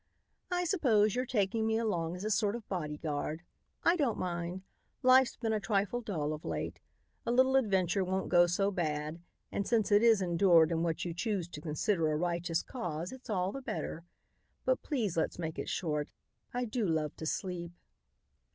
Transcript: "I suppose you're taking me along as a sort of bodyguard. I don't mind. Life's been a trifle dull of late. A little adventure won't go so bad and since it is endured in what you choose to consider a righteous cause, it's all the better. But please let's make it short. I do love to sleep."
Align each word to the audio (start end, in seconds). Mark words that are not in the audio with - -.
"I 0.49 0.63
suppose 0.63 1.13
you're 1.13 1.27
taking 1.27 1.67
me 1.67 1.77
along 1.77 2.15
as 2.15 2.23
a 2.25 2.31
sort 2.31 2.55
of 2.55 2.67
bodyguard. 2.67 3.43
I 3.83 3.95
don't 3.95 4.17
mind. 4.17 4.63
Life's 5.03 5.35
been 5.35 5.53
a 5.53 5.59
trifle 5.59 6.01
dull 6.01 6.33
of 6.33 6.43
late. 6.43 6.79
A 7.23 7.31
little 7.31 7.55
adventure 7.55 8.03
won't 8.03 8.27
go 8.27 8.47
so 8.47 8.71
bad 8.71 9.21
and 9.51 9.67
since 9.67 9.91
it 9.91 10.01
is 10.01 10.19
endured 10.19 10.71
in 10.71 10.81
what 10.81 11.05
you 11.05 11.13
choose 11.13 11.47
to 11.49 11.61
consider 11.61 12.11
a 12.11 12.15
righteous 12.17 12.63
cause, 12.63 13.11
it's 13.11 13.29
all 13.29 13.51
the 13.51 13.61
better. 13.61 14.03
But 14.65 14.81
please 14.81 15.15
let's 15.17 15.37
make 15.37 15.59
it 15.59 15.69
short. 15.69 16.09
I 16.51 16.65
do 16.65 16.83
love 16.87 17.15
to 17.17 17.27
sleep." 17.27 17.71